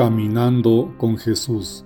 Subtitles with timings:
[0.00, 1.84] Caminando con Jesús.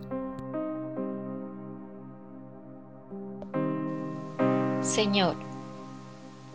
[4.83, 5.35] Señor,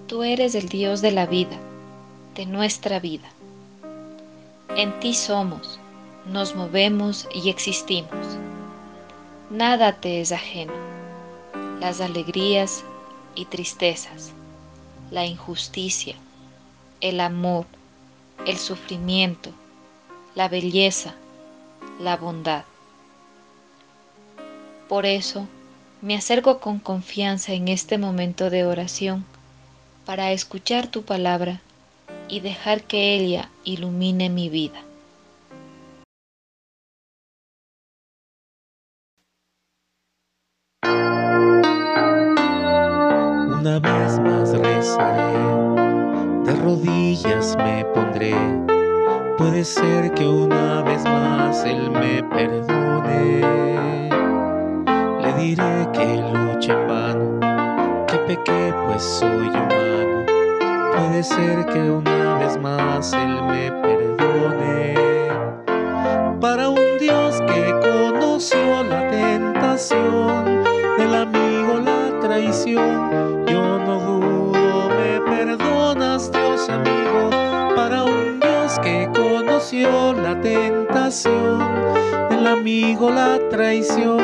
[0.08, 1.58] tú eres el Dios de la vida,
[2.36, 3.28] de nuestra vida.
[4.78, 5.82] En ti somos,
[6.32, 8.38] nos movemos y existimos.
[9.50, 10.72] Nada te es ajeno.
[11.82, 12.86] Las alegrías
[13.36, 14.32] y tristezas,
[15.12, 16.16] la injusticia,
[17.02, 17.66] el amor,
[18.46, 19.50] el sufrimiento,
[20.36, 21.16] la belleza,
[22.00, 22.64] la bondad.
[24.88, 25.48] Por eso
[26.02, 29.26] me acerco con confianza en este momento de oración
[30.06, 31.62] para escuchar tu palabra
[32.30, 34.82] y dejar que ella ilumine mi vida.
[43.60, 45.34] Una vez más rezaré,
[46.46, 48.69] de rodillas me pondré
[49.40, 53.40] Puede ser que una vez más Él me perdone.
[55.22, 60.26] Le diré que luche en vano, que pequé pues soy humano.
[60.94, 63.89] Puede ser que una vez más Él me perdone.
[79.72, 81.60] La tentación,
[82.30, 84.18] del amigo la traición.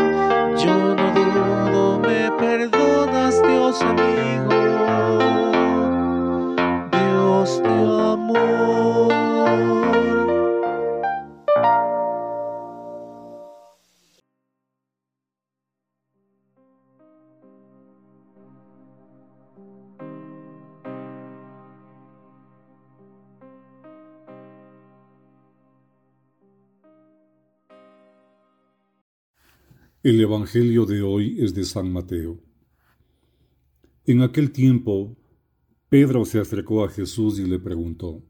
[0.58, 5.20] Yo no dudo, me perdonas, Dios amigo,
[6.92, 7.86] Dios de
[30.06, 32.40] El Evangelio de hoy es de San Mateo.
[34.06, 35.18] En aquel tiempo,
[35.90, 38.24] Pedro se acercó a Jesús y le preguntó,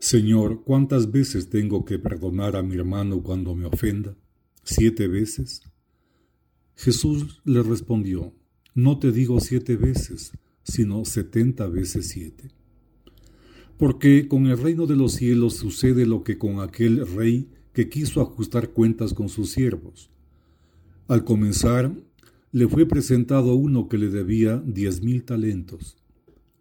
[0.00, 4.16] Señor, ¿cuántas veces tengo que perdonar a mi hermano cuando me ofenda?
[4.64, 5.62] ¿Siete veces?
[6.74, 8.34] Jesús le respondió,
[8.74, 10.32] No te digo siete veces,
[10.64, 12.48] sino setenta veces siete.
[13.78, 18.20] Porque con el reino de los cielos sucede lo que con aquel rey que quiso
[18.20, 20.10] ajustar cuentas con sus siervos
[21.08, 21.92] al comenzar,
[22.52, 25.96] le fue presentado uno que le debía diez mil talentos.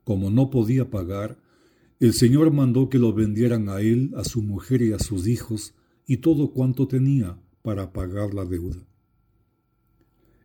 [0.03, 1.38] Como no podía pagar,
[2.00, 5.75] el Señor mandó que lo vendieran a él, a su mujer y a sus hijos,
[6.07, 8.88] y todo cuanto tenía para pagar la deuda.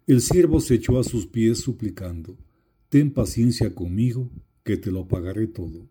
[0.07, 2.37] El siervo se echó a sus pies suplicando,
[2.89, 4.31] Ten paciencia conmigo,
[4.63, 5.89] que te lo pagaré todo.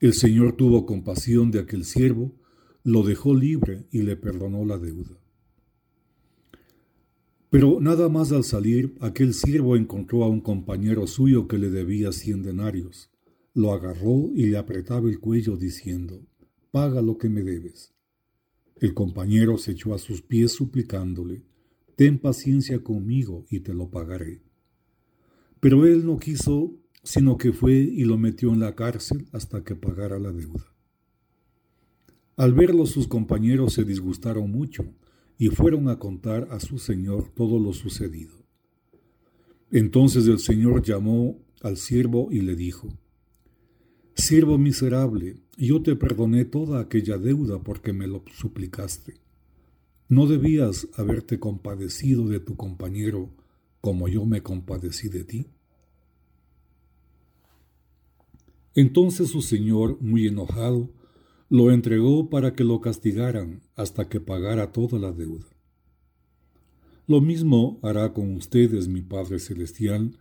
[0.00, 2.34] El Señor tuvo compasión de aquel siervo,
[2.82, 5.18] lo dejó libre y le perdonó la deuda.
[7.50, 12.12] Pero nada más al salir, aquel siervo encontró a un compañero suyo que le debía
[12.12, 13.10] cien denarios.
[13.54, 16.20] Lo agarró y le apretaba el cuello diciendo,
[16.70, 17.94] Paga lo que me debes.
[18.76, 21.42] El compañero se echó a sus pies suplicándole,
[21.96, 24.42] Ten paciencia conmigo y te lo pagaré.
[25.58, 29.74] Pero él no quiso, sino que fue y lo metió en la cárcel hasta que
[29.74, 30.64] pagara la deuda.
[32.36, 34.84] Al verlo sus compañeros se disgustaron mucho
[35.38, 38.36] y fueron a contar a su señor todo lo sucedido.
[39.70, 42.88] Entonces el señor llamó al siervo y le dijo,
[44.14, 49.14] Siervo miserable, yo te perdoné toda aquella deuda porque me lo suplicaste.
[50.08, 53.30] ¿No debías haberte compadecido de tu compañero
[53.80, 55.46] como yo me compadecí de ti?
[58.74, 60.90] Entonces su señor, muy enojado,
[61.48, 65.46] lo entregó para que lo castigaran hasta que pagara toda la deuda.
[67.06, 70.18] Lo mismo hará con ustedes mi Padre Celestial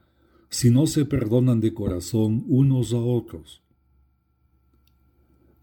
[0.50, 3.62] si no se perdonan de corazón unos a otros.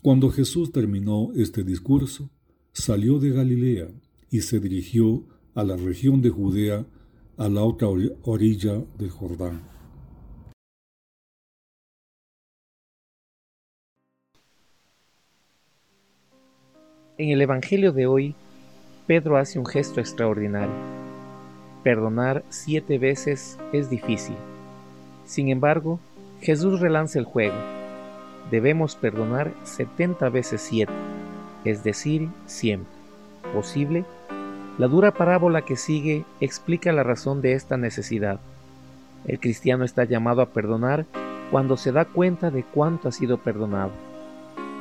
[0.03, 2.29] Cuando Jesús terminó este discurso,
[2.73, 3.89] salió de Galilea
[4.31, 5.25] y se dirigió
[5.55, 6.87] a la región de Judea
[7.39, 9.74] a la otra orilla del Jordán.
[17.17, 18.35] En el Evangelio de hoy,
[19.07, 20.75] Pedro hace un gesto extraordinario.
[21.85, 24.35] Perdonar siete veces es difícil.
[25.25, 26.01] Sin embargo,
[26.41, 27.55] Jesús relanza el juego.
[28.51, 30.93] Debemos perdonar setenta veces siete,
[31.65, 32.93] es decir, siempre.
[33.55, 34.05] ¿Posible?
[34.77, 38.41] La dura parábola que sigue explica la razón de esta necesidad.
[39.25, 41.07] El cristiano está llamado a perdonar
[41.53, 43.93] cuando se da cuenta de cuánto ha sido perdonado.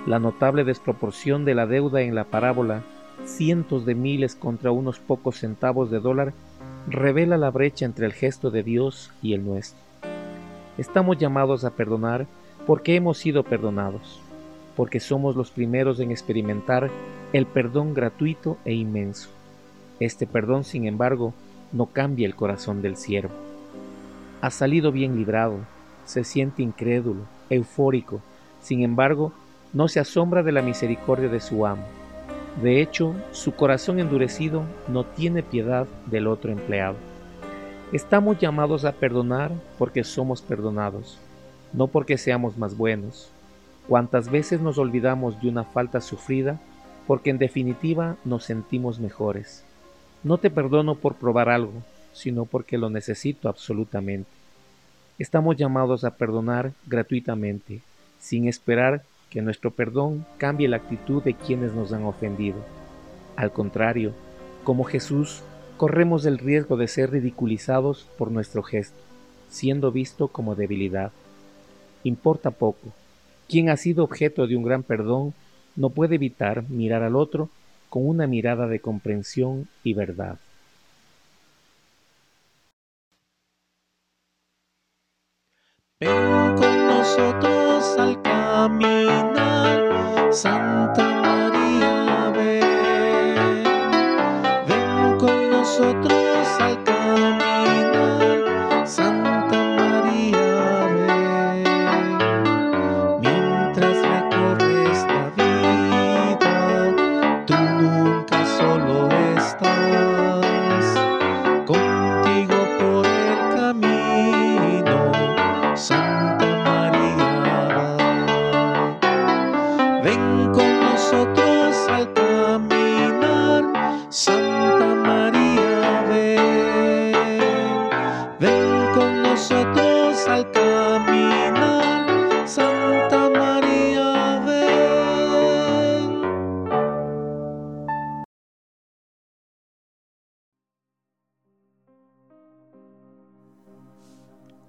[0.06, 2.84] La notable desproporción de la deuda en la parábola
[3.26, 6.34] cientos de miles contra unos pocos centavos de dólar
[6.90, 9.80] revela la brecha entre el gesto de Dios y el nuestro.
[10.78, 12.26] Estamos llamados a perdonar
[12.68, 14.20] porque hemos sido perdonados,
[14.76, 16.90] porque somos los primeros en experimentar
[17.32, 19.30] el perdón gratuito e inmenso.
[20.00, 21.34] Este perdón, sin embargo,
[21.72, 23.34] no cambia el corazón del siervo.
[24.42, 25.60] Ha salido bien librado,
[26.06, 28.20] se siente incrédulo, eufórico,
[28.62, 29.32] sin embargo,
[29.74, 31.84] no se asombra de la misericordia de su amo.
[32.62, 36.96] De hecho, su corazón endurecido no tiene piedad del otro empleado.
[37.92, 41.18] Estamos llamados a perdonar porque somos perdonados,
[41.74, 43.32] no porque seamos más buenos.
[43.88, 46.60] Cuántas veces nos olvidamos de una falta sufrida
[47.08, 49.66] porque en definitiva nos sentimos mejores.
[50.24, 51.74] No te perdono por probar algo,
[52.14, 54.30] sino porque lo necesito absolutamente.
[55.20, 57.82] Estamos llamados a perdonar gratuitamente,
[58.20, 59.04] sin esperar
[59.34, 62.58] que nuestro perdón cambie la actitud de quienes nos han ofendido.
[63.36, 64.14] Al contrario,
[64.64, 65.42] como Jesús,
[65.76, 69.02] corremos el riesgo de ser ridiculizados por nuestro gesto,
[69.50, 71.12] siendo visto como debilidad.
[72.04, 72.94] Importa poco.
[73.50, 75.34] Quien ha sido objeto de un gran perdón
[75.76, 77.50] no puede evitar mirar al otro
[77.90, 80.38] con una mirada de comprensión y verdad.
[86.00, 87.43] Con nosotros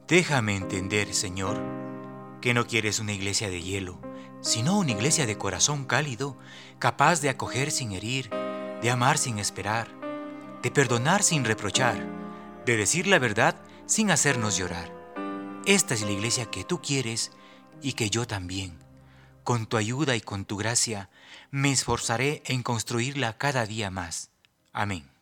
[0.06, 1.62] Déjame entender, Señor,
[2.42, 4.02] que no quieres una iglesia de hielo,
[4.42, 6.36] sino una iglesia de corazón cálido,
[6.78, 8.28] capaz de acoger sin herir,
[8.82, 9.88] de amar sin esperar,
[10.62, 12.06] de perdonar sin reprochar,
[12.66, 13.56] de decir la verdad
[13.86, 14.92] sin hacernos llorar.
[15.64, 17.32] Esta es la iglesia que tú quieres
[17.80, 18.78] y que yo también.
[19.42, 21.08] Con tu ayuda y con tu gracia
[21.50, 24.30] me esforzaré en construirla cada día más.
[24.74, 25.13] Amén.